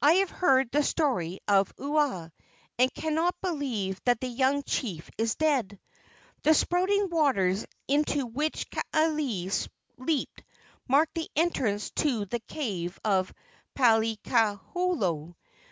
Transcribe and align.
I 0.00 0.12
have 0.22 0.30
heard 0.30 0.70
the 0.70 0.84
story 0.84 1.40
of 1.48 1.74
Ua, 1.80 2.30
and 2.78 2.94
cannot 2.94 3.34
believe 3.40 4.00
that 4.04 4.20
the 4.20 4.28
young 4.28 4.62
chief 4.62 5.10
is 5.18 5.34
dead. 5.34 5.80
The 6.44 6.54
spouting 6.54 7.08
waters 7.10 7.66
into 7.88 8.24
which 8.24 8.70
Kaaialii 8.70 9.68
leaped 9.98 10.44
mark 10.86 11.10
the 11.14 11.28
entrance 11.34 11.90
to 11.96 12.24
the 12.26 12.38
cave 12.38 13.00
of 13.04 13.34
Palikaholo. 13.74 15.34